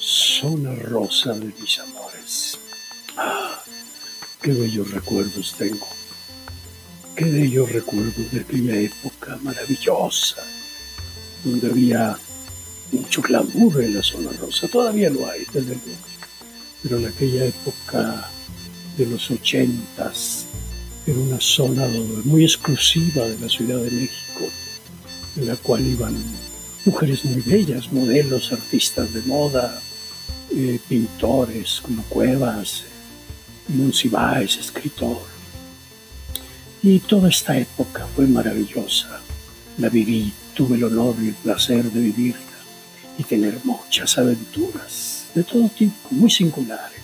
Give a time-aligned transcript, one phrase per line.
[0.00, 2.58] Zona rosa de mis amores.
[3.16, 3.62] Ah,
[4.42, 5.86] qué bellos recuerdos tengo.
[7.14, 10.42] Qué bellos recuerdos de aquella época maravillosa,
[11.44, 12.18] donde había
[12.90, 14.66] mucho glamour en la zona rosa.
[14.66, 16.08] Todavía lo hay, desde luego.
[16.82, 18.28] Pero en aquella época
[18.98, 20.48] de los ochentas,
[21.06, 21.86] era una zona
[22.24, 24.44] muy exclusiva de la Ciudad de México,
[25.36, 26.14] en la cual iban
[26.86, 29.82] mujeres muy bellas, modelos, artistas de moda,
[30.54, 32.84] eh, pintores como Cuevas,
[33.68, 35.22] Monsiváis, escritor.
[36.82, 39.20] Y toda esta época fue maravillosa.
[39.78, 42.40] La viví, tuve el honor y el placer de vivirla
[43.18, 47.02] y tener muchas aventuras de todo tipo, muy singulares,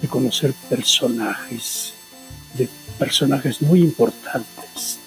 [0.00, 1.94] de conocer personajes,
[2.98, 4.98] personajes muy importantes,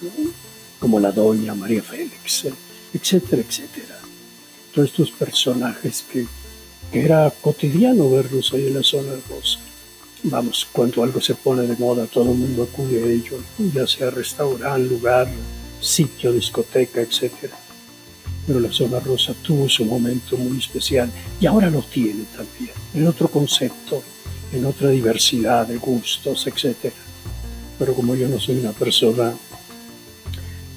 [0.78, 2.46] como la doña María Félix,
[2.92, 3.98] etcétera, etcétera.
[4.74, 6.26] Todos estos personajes que,
[6.90, 9.58] que era cotidiano verlos ahí en la zona rosa.
[10.24, 13.38] Vamos, cuando algo se pone de moda, todo el mundo acude a ello,
[13.74, 15.28] ya sea restaurante, lugar,
[15.80, 17.56] sitio, discoteca, etcétera.
[18.46, 23.06] Pero la zona rosa tuvo su momento muy especial y ahora lo tiene también, en
[23.06, 24.02] otro concepto,
[24.52, 27.11] en otra diversidad de gustos, etcétera
[27.82, 29.34] pero como yo no soy una persona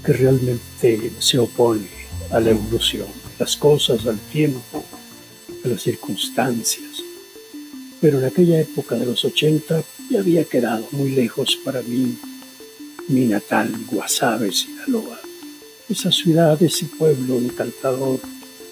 [0.04, 1.86] que realmente se opone
[2.32, 3.06] a la evolución,
[3.38, 4.84] las cosas, al tiempo,
[5.64, 7.04] a las circunstancias.
[8.02, 12.18] Pero en aquella época de los 80 ya había quedado muy lejos para mí
[13.08, 15.20] mi natal Guasave, Sinaloa.
[15.88, 18.20] Esa ciudad, ese pueblo encantador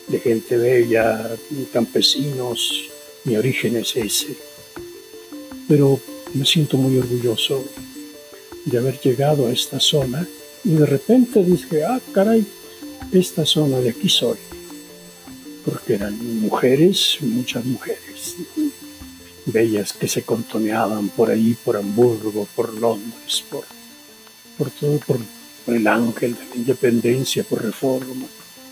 [0.07, 1.37] de gente bella,
[1.71, 2.89] campesinos,
[3.25, 4.35] mi origen es ese.
[5.67, 5.99] Pero
[6.33, 7.63] me siento muy orgulloso
[8.65, 10.27] de haber llegado a esta zona
[10.63, 12.45] y de repente dije, ah, caray,
[13.11, 14.37] esta zona de aquí soy.
[15.65, 18.35] Porque eran mujeres, muchas mujeres,
[19.45, 23.65] bellas que se contoneaban por ahí, por Hamburgo, por Londres, por,
[24.57, 25.19] por todo, por,
[25.67, 28.25] el ángel de la independencia, por reforma.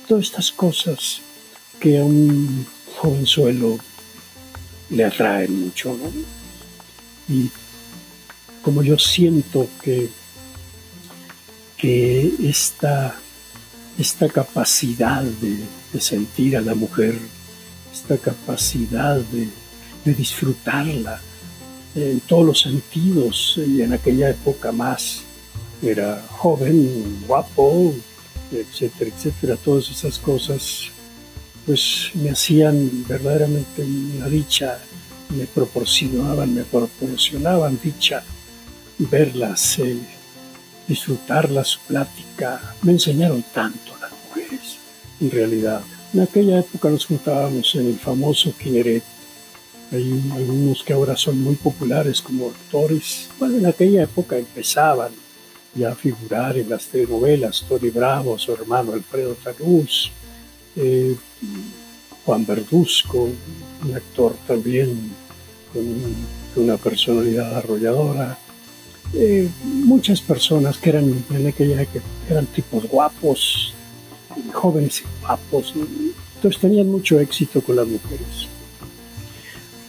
[0.07, 1.22] Todas estas cosas
[1.80, 2.66] que a un
[2.97, 3.80] jovenzuelo
[4.90, 6.12] le atraen mucho, ¿no?
[7.34, 7.50] Y
[8.61, 10.09] como yo siento que,
[11.77, 13.16] que esta,
[13.97, 15.59] esta capacidad de,
[15.99, 17.17] sentir a la mujer,
[17.91, 19.50] esta capacidad de,
[20.05, 21.21] disfrutarla
[21.95, 25.21] en todos los sentidos, y en aquella época más
[25.83, 27.94] era joven, guapo,
[28.51, 30.89] etcétera, etcétera, todas esas cosas,
[31.66, 34.79] pues me hacían verdaderamente una dicha,
[35.29, 38.23] me proporcionaban, me proporcionaban dicha
[39.09, 39.97] verlas, eh,
[40.88, 42.75] disfrutarlas, su plática.
[42.81, 44.78] Me enseñaron tanto las mujeres,
[45.19, 45.81] en realidad.
[46.13, 49.03] En aquella época nos juntábamos en el famoso Kineret.
[49.91, 53.29] Hay algunos que ahora son muy populares como actores.
[53.39, 55.12] Bueno, en aquella época empezaban
[55.73, 57.66] ya a figurar en las telenovelas.
[57.68, 60.12] Tony Bravo, su hermano Alfredo Tarús,
[60.75, 61.16] eh,
[62.25, 63.29] Juan Verduzco,
[63.83, 65.12] un actor también
[65.73, 68.38] con una personalidad arrolladora.
[69.13, 73.73] Eh, muchas personas que eran en aquella que eran tipos guapos,
[74.53, 75.73] jóvenes y guapos,
[76.35, 78.47] entonces tenían mucho éxito con las mujeres.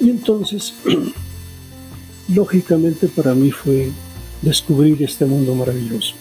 [0.00, 0.74] Y entonces,
[2.34, 3.90] lógicamente para mí fue
[4.42, 6.14] descubrir este mundo maravilloso,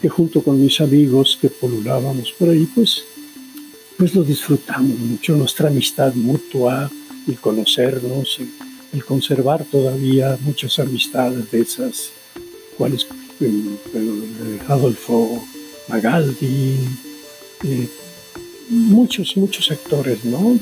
[0.00, 3.04] que junto con mis amigos que polulábamos por ahí, pues,
[3.96, 6.90] pues lo disfrutamos mucho, nuestra amistad mutua,
[7.28, 8.40] el conocernos,
[8.92, 12.10] el conservar todavía muchas amistades de esas
[12.76, 13.06] cuales
[13.40, 15.42] eh, Adolfo
[15.88, 16.76] Magaldi,
[17.64, 17.88] eh,
[18.68, 20.58] muchos, muchos actores, ¿no?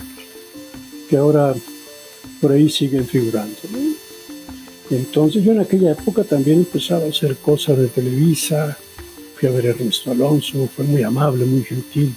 [1.08, 1.54] Que ahora
[2.40, 3.56] por ahí siguen figurando,
[4.90, 8.76] Entonces yo en aquella época también empezaba a hacer cosas de Televisa,
[9.36, 12.14] fui a ver a Ernesto Alonso, fue muy amable, muy gentil,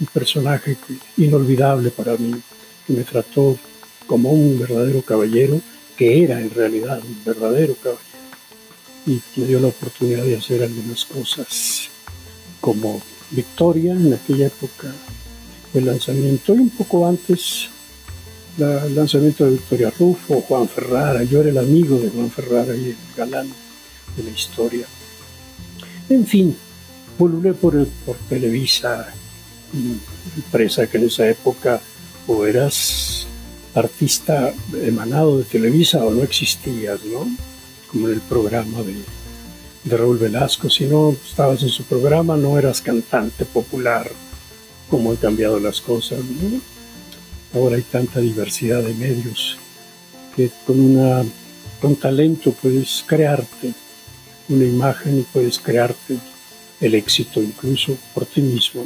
[0.00, 0.76] un personaje
[1.16, 2.34] inolvidable para mí,
[2.86, 3.58] que me trató
[4.06, 5.60] como un verdadero caballero,
[5.96, 8.13] que era en realidad un verdadero caballero
[9.06, 11.88] y me dio la oportunidad de hacer algunas cosas
[12.60, 14.92] como Victoria en aquella época
[15.74, 17.68] el lanzamiento y un poco antes
[18.58, 22.90] el lanzamiento de Victoria Rufo, Juan Ferrara, yo era el amigo de Juan Ferrara y
[22.90, 23.48] el galán
[24.16, 24.86] de la historia.
[26.08, 26.56] En fin,
[27.18, 29.12] volví por, por Televisa,
[30.36, 31.80] empresa que en esa época
[32.28, 33.26] o eras
[33.74, 34.54] artista
[34.84, 37.26] emanado de Televisa o no existías, ¿no?
[37.94, 38.96] Como en el programa de,
[39.84, 40.68] de Raúl Velasco.
[40.68, 44.10] Si no estabas en su programa, no eras cantante popular,
[44.90, 46.18] como han cambiado las cosas.
[47.54, 49.58] Ahora hay tanta diversidad de medios
[50.34, 51.24] que con, una,
[51.80, 53.72] con talento puedes crearte
[54.48, 56.18] una imagen y puedes crearte
[56.80, 58.84] el éxito incluso por ti mismo.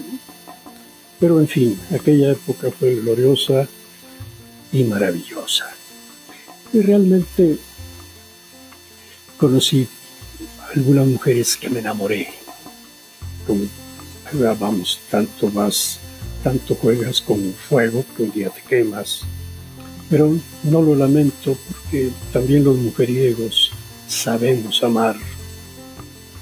[1.19, 3.67] Pero en fin, aquella época fue gloriosa
[4.71, 5.65] y maravillosa.
[6.75, 7.59] Y realmente
[9.39, 9.89] conocí
[10.75, 12.29] algunas mujeres que me enamoré.
[13.47, 13.65] Como,
[14.59, 16.01] vamos, tanto más,
[16.45, 19.23] tanto juegas con fuego que un día te quemas.
[20.11, 23.73] Pero no lo lamento porque también los mujeriegos
[24.07, 25.17] sabemos amar.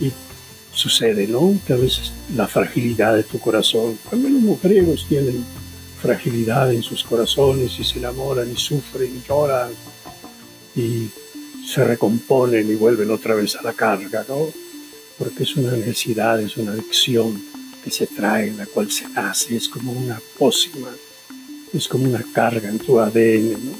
[0.00, 0.12] Y
[0.72, 1.58] sucede, ¿no?
[1.66, 5.44] Que a veces la fragilidad de tu corazón, también los mujeriegos tienen
[6.00, 9.70] fragilidad en sus corazones y se enamoran y sufren y lloran
[10.76, 11.08] y
[11.66, 14.48] se recomponen y vuelven otra vez a la carga, ¿no?
[15.18, 17.42] Porque es una necesidad, es una adicción
[17.82, 20.88] que se trae, la cual se nace, es como una pócima,
[21.72, 23.72] es como una carga en tu ADN, ¿no?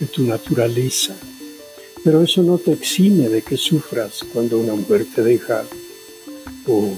[0.00, 1.16] en tu naturaleza.
[2.04, 5.64] Pero eso no te exime de que sufras cuando una mujer te deja
[6.66, 6.92] o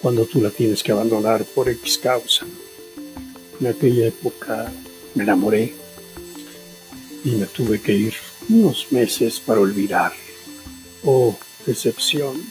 [0.00, 2.46] cuando tú la tienes que abandonar por X causa.
[3.60, 4.72] En aquella época
[5.14, 5.74] me enamoré
[7.24, 8.14] y me tuve que ir
[8.48, 10.12] unos meses para olvidar.
[11.04, 11.36] Oh,
[11.66, 12.42] decepción.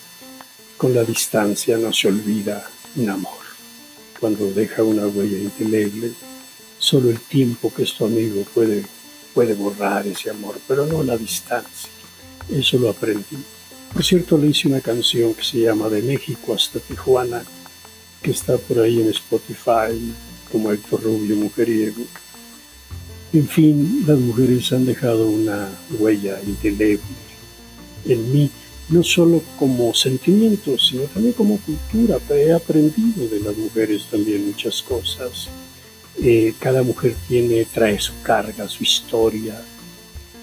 [0.78, 3.40] Con la distancia no se olvida un amor.
[4.20, 6.12] Cuando deja una huella indeleble,
[6.78, 8.86] solo el tiempo que es tu amigo puede,
[9.34, 11.90] puede borrar ese amor, pero no la distancia.
[12.50, 13.38] Eso lo aprendí.
[13.92, 17.44] Por cierto, le hice una canción que se llama De México hasta Tijuana,
[18.22, 20.14] que está por ahí en Spotify,
[20.52, 22.04] como Héctor Rubio Mujeriego.
[23.34, 25.70] En fin, las mujeres han dejado una
[26.00, 27.02] huella indeleble
[28.06, 28.50] en mí,
[28.90, 32.20] no solo como sentimiento, sino también como cultura.
[32.30, 35.50] He aprendido de las mujeres también muchas cosas.
[36.24, 39.62] Eh, cada mujer tiene, trae su carga, su historia,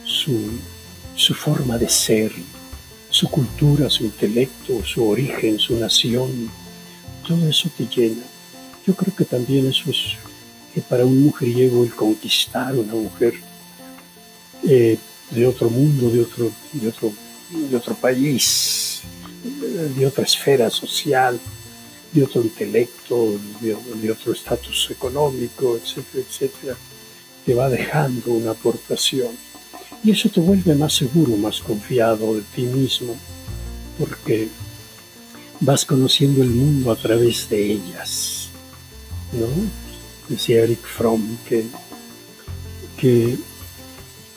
[0.04, 0.38] su,
[1.16, 2.32] su forma de ser,
[3.08, 6.50] su cultura, su intelecto, su origen, su nación.
[7.26, 8.22] Todo eso te llena.
[8.86, 10.16] Yo creo que también eso es
[10.74, 13.34] que para un mujeriego el conquistar una mujer
[14.64, 14.98] eh,
[15.30, 17.12] de otro mundo, de otro, de, otro,
[17.70, 19.02] de otro país,
[19.96, 21.38] de otra esfera social,
[22.12, 26.76] de otro intelecto, de, otro estatus económico, etcétera, etcétera,
[27.44, 29.30] te va dejando una aportación.
[30.02, 33.16] Y eso te vuelve más seguro, más confiado de ti mismo,
[33.98, 34.48] porque
[35.60, 38.48] vas conociendo el mundo a través de ellas,
[39.32, 39.83] ¿no?
[40.28, 41.64] Decía Eric Fromm, que,
[42.98, 43.36] que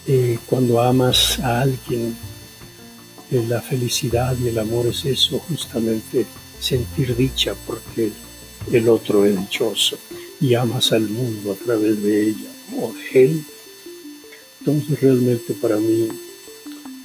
[0.07, 2.15] eh, cuando amas a alguien,
[3.31, 6.25] eh, la felicidad y el amor es eso, justamente
[6.59, 8.11] sentir dicha porque
[8.71, 9.97] el otro es dichoso
[10.39, 12.49] y amas al mundo a través de ella
[12.79, 13.43] o de él.
[14.59, 16.07] Entonces realmente para mí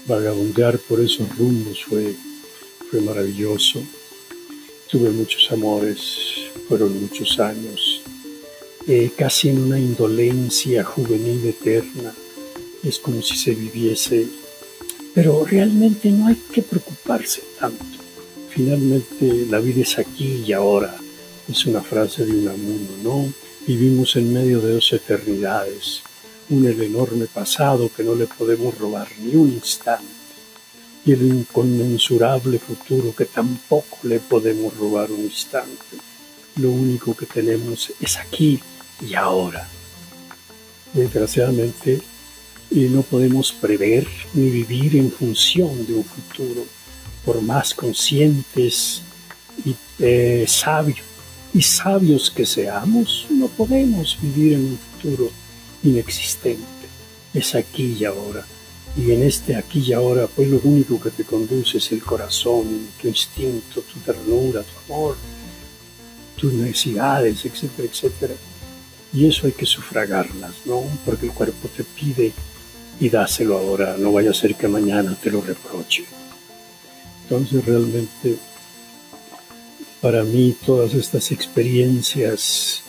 [0.07, 2.15] vagabundear por esos rumbos fue,
[2.91, 3.83] fue maravilloso.
[4.91, 6.07] Tuve muchos amores,
[6.69, 8.02] fueron muchos años
[8.89, 12.13] eh, casi en una indolencia juvenil eterna.
[12.83, 14.27] Es como si se viviese,
[15.15, 17.85] pero realmente no hay que preocuparse tanto.
[18.49, 20.97] Finalmente la vida es aquí y ahora.
[21.49, 23.33] Es una frase de Unamuno, ¿no?
[23.67, 26.03] Vivimos en medio de dos eternidades,
[26.51, 30.23] un el enorme pasado que no le podemos robar ni un instante
[31.05, 35.97] y el inconmensurable futuro que tampoco le podemos robar un instante.
[36.57, 38.61] Lo único que tenemos es aquí
[39.07, 39.69] y ahora.
[40.93, 42.01] Desgraciadamente,
[42.71, 46.65] no podemos prever ni vivir en función de un futuro,
[47.25, 49.03] por más conscientes
[49.65, 51.13] y eh, sabios
[51.55, 55.31] y sabios que seamos, no podemos vivir en un futuro
[55.83, 56.63] inexistente.
[57.35, 58.47] Es aquí y ahora.
[58.97, 62.89] Y en este aquí y ahora, pues lo único que te conduce es el corazón,
[63.01, 65.17] tu instinto, tu ternura, tu amor,
[66.37, 68.35] tus necesidades, etcétera, etcétera.
[69.13, 70.83] Y eso hay que sufragarlas, ¿no?
[71.05, 72.33] Porque el cuerpo te pide
[72.99, 76.05] y dáselo ahora, no vaya a ser que mañana te lo reproche.
[77.25, 78.37] Entonces realmente
[80.01, 82.83] para mí todas estas experiencias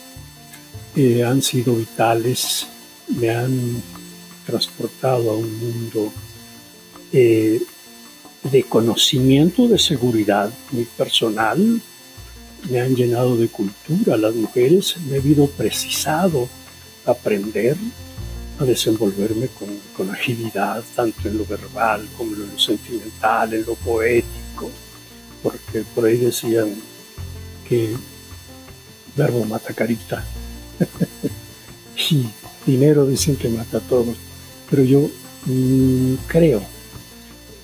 [0.96, 2.66] eh, han sido vitales,
[3.08, 3.82] me han
[4.44, 6.12] transportado a un mundo
[7.12, 7.62] eh,
[8.50, 11.80] de conocimiento, de seguridad muy personal,
[12.70, 14.16] me han llenado de cultura.
[14.16, 16.48] Las mujeres me he visto precisado
[17.04, 17.76] aprender
[18.58, 19.48] a desenvolverme
[19.96, 24.70] con, agilidad, tanto en lo verbal como en lo sentimental, en lo poético,
[25.42, 26.74] porque por ahí decían
[27.68, 27.94] que
[29.16, 30.24] verbo mata carita.
[32.10, 32.26] y
[32.66, 34.16] dinero dicen que mata a todos.
[34.70, 35.10] Pero yo
[35.46, 36.62] mm, creo,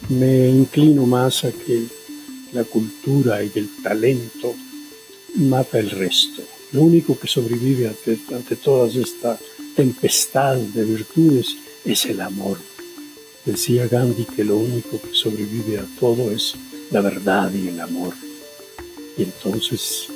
[0.08, 1.84] me inclino más a que
[2.52, 4.54] la cultura y el talento
[5.36, 6.42] mata el resto.
[6.72, 9.38] Lo único que sobrevive ante, ante toda esta
[9.74, 12.58] tempestad de virtudes es el amor.
[13.44, 16.54] Decía Gandhi que lo único que sobrevive a todo es
[16.90, 18.14] la verdad y el amor.
[19.16, 20.08] Y entonces,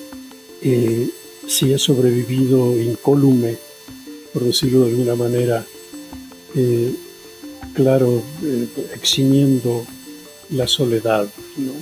[0.63, 1.09] eh,
[1.47, 3.57] si he sobrevivido incólume,
[4.33, 5.65] por decirlo de alguna manera,
[6.55, 6.95] eh,
[7.75, 9.87] claro, eh, eximiendo
[10.51, 11.73] la soledad, ¿no?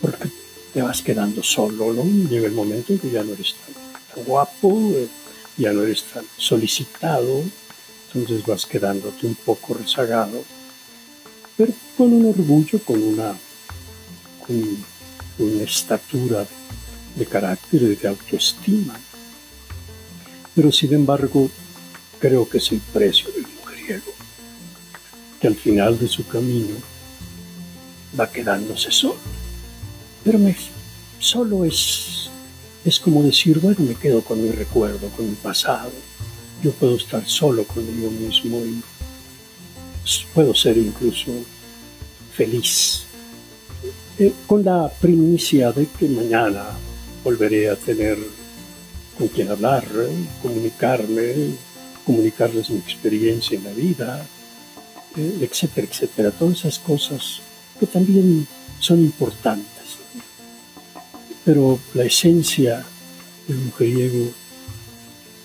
[0.00, 0.28] Porque
[0.76, 2.04] te vas quedando solo, ¿no?
[2.28, 3.54] Llega el momento en que ya no eres
[4.14, 4.92] tan, guapo,
[5.56, 7.42] ya no eres tan solicitado,
[8.12, 10.44] entonces vas quedándote un poco rezagado,
[11.56, 13.34] pero con un orgullo, con una,
[14.46, 14.84] con
[15.38, 16.46] una estatura
[17.14, 19.00] de carácter y de autoestima.
[20.54, 21.48] Pero sin embargo,
[22.18, 24.12] creo que es el precio del mujeriego,
[25.40, 26.76] que al final de su camino
[28.20, 29.45] va quedándose solo.
[30.26, 30.40] Pero
[31.20, 32.28] solo es,
[32.84, 35.92] es como decir, bueno, me quedo con mi recuerdo, con mi pasado.
[36.64, 38.82] Yo puedo estar solo conmigo mismo y
[40.34, 41.30] puedo ser incluso
[42.34, 43.04] feliz.
[44.18, 46.70] Eh, con la primicia de que mañana
[47.22, 48.18] volveré a tener
[49.16, 49.86] con quien hablar,
[50.42, 51.50] comunicarme,
[52.04, 54.26] comunicarles mi experiencia en la vida,
[55.16, 56.30] eh, etcétera, etcétera.
[56.32, 57.42] Todas esas cosas
[57.78, 58.44] que también
[58.80, 59.75] son importantes.
[61.44, 62.84] Pero la esencia
[63.46, 64.30] del mujeriego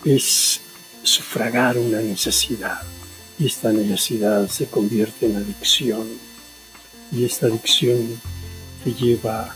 [0.05, 0.61] es
[1.03, 2.81] sufragar una necesidad.
[3.37, 6.07] Y esta necesidad se convierte en adicción.
[7.11, 8.19] Y esta adicción
[8.83, 9.55] te lleva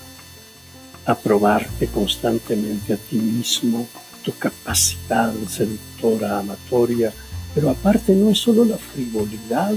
[1.05, 3.87] a probarte constantemente a ti mismo,
[4.23, 7.13] tu capacidad seductora, amatoria,
[7.53, 9.71] pero aparte no es solo la frivolidad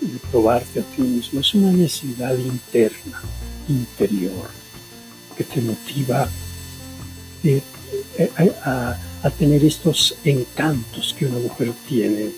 [0.00, 3.22] de probarte a ti mismo, es una necesidad interna,
[3.70, 4.48] interior,
[5.36, 6.28] que te motiva
[7.44, 7.62] eh,
[8.18, 8.30] eh,
[8.64, 12.30] a, a tener estos encantos que una mujer tiene,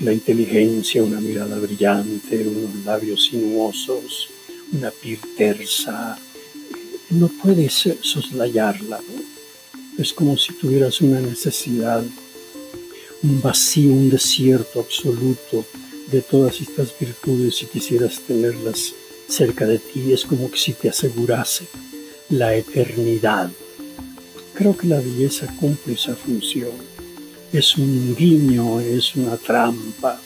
[0.00, 4.30] la inteligencia, una mirada brillante, unos labios sinuosos,
[4.72, 6.18] una piel tersa,
[7.10, 9.00] no puedes soslayarla.
[9.98, 12.02] Es como si tuvieras una necesidad,
[13.22, 15.66] un vacío, un desierto absoluto
[16.10, 18.94] de todas estas virtudes y quisieras tenerlas
[19.30, 20.12] cerca de ti.
[20.12, 21.66] Es como que si te asegurase
[22.28, 23.50] la eternidad.
[24.54, 26.72] Creo que la belleza cumple esa función.
[27.52, 30.20] Es un guiño, es una trampa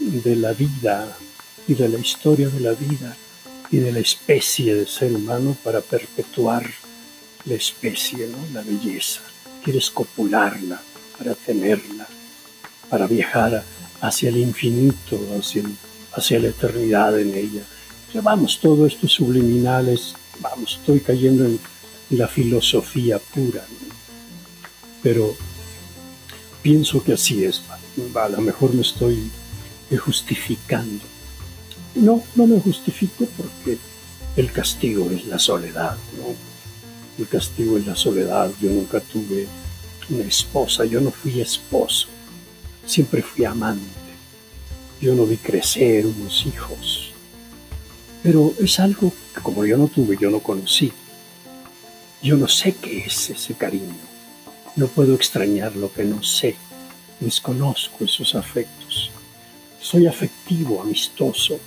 [0.00, 1.16] de la vida
[1.68, 3.16] y de la historia de la vida
[3.70, 6.68] y de la especie de ser humano para perpetuar
[7.44, 8.38] la especie, ¿no?
[8.52, 9.20] la belleza.
[9.62, 10.80] Quieres copularla
[11.18, 12.06] para tenerla,
[12.88, 13.64] para viajar
[14.00, 15.62] hacia el infinito, hacia,
[16.12, 17.62] hacia la eternidad en ella.
[18.22, 19.98] Vamos, todo esto es subliminal,
[20.40, 21.58] vamos, estoy cayendo en
[22.10, 23.64] la filosofía pura,
[25.02, 25.34] pero
[26.62, 27.62] pienso que así es.
[28.14, 29.30] A lo mejor me estoy
[29.98, 31.02] justificando
[31.96, 33.78] no, no me justifico porque
[34.36, 36.34] el castigo es la soledad, ¿no?
[37.18, 38.50] El castigo es la soledad.
[38.60, 39.46] Yo nunca tuve
[40.10, 42.08] una esposa, yo no fui esposo,
[42.84, 43.82] siempre fui amante.
[45.00, 47.12] Yo no vi crecer unos hijos.
[48.26, 50.92] Pero es algo que como yo no tuve, yo no conocí.
[52.20, 53.94] Yo no sé qué es ese cariño.
[54.74, 56.56] No puedo extrañar lo que no sé.
[57.20, 59.12] Desconozco esos afectos.
[59.80, 61.60] Soy afectivo, amistoso,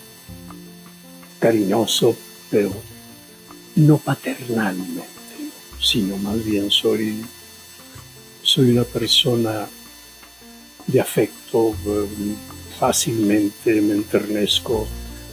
[1.39, 2.13] cariñoso,
[2.51, 2.73] pero
[3.77, 5.05] no paternalmente,
[5.81, 7.23] sino más bien soy,
[8.43, 9.65] soy una persona
[10.87, 12.35] de afecto, um,
[12.77, 14.89] fácilmente me enternezco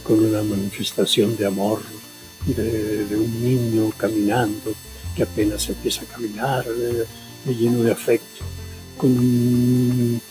[0.07, 1.81] con una manifestación de amor
[2.45, 4.73] de, un niño caminando
[5.15, 6.65] que apenas empieza a caminar,
[7.45, 8.45] lleno de afecto,
[8.97, 10.21] con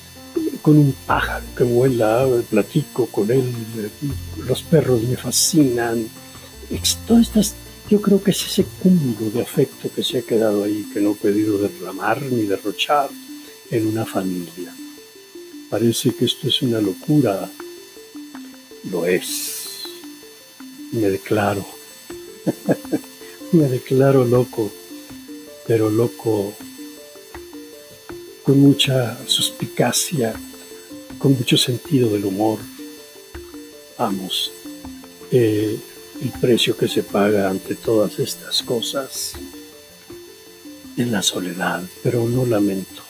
[0.63, 3.45] con un pájaro que vuela, platico con él,
[4.47, 6.09] los perros me fascinan.
[7.07, 7.55] Todas estas,
[7.89, 11.13] yo creo que es ese cúmulo de afecto que se ha quedado ahí, que no
[11.13, 13.09] he podido derramar ni derrochar
[13.71, 14.75] en una familia.
[15.71, 17.49] Parece que esto es una locura.
[18.91, 19.56] Lo es.
[20.97, 21.67] Me declaro.
[23.53, 24.73] me declaro loco,
[25.67, 26.55] pero loco
[28.43, 30.33] con mucha suspicacia,
[31.19, 32.59] con mucho sentido del humor.
[33.99, 34.53] Vamos,
[35.31, 35.79] eh,
[36.23, 39.33] El precio que se paga ante todas estas cosas
[40.97, 43.03] es la soledad, pero no lamento,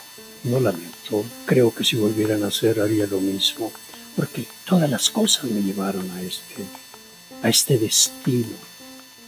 [0.43, 1.25] no lamento.
[1.45, 3.71] Creo que si volvieran a hacer haría lo mismo,
[4.17, 6.65] porque todas las cosas me llevaron a este,
[7.43, 8.57] a este destino.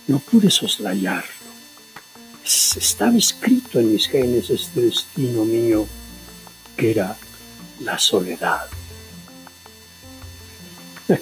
[0.07, 1.39] No pude soslayarlo.
[2.45, 5.87] Estaba escrito en mis genes este destino mío,
[6.77, 7.17] que era
[7.81, 8.67] la soledad.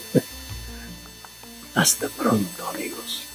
[1.74, 3.25] Hasta pronto, amigos.